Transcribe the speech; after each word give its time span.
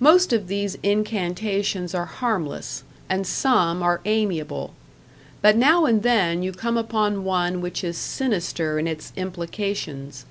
Most 0.00 0.34
of 0.34 0.48
these 0.48 0.76
incantations 0.82 1.94
are 1.94 2.04
harmless, 2.04 2.84
and 3.08 3.26
some 3.26 3.82
are 3.82 4.02
amiable; 4.04 4.74
but 5.40 5.56
now 5.56 5.86
and 5.86 6.02
then 6.02 6.42
you 6.42 6.52
come 6.52 6.76
upon 6.76 7.24
one 7.24 7.62
which 7.62 7.82
is 7.82 7.96
sinister 7.96 8.78
in 8.78 8.86
its 8.86 9.14
implications. 9.16 10.26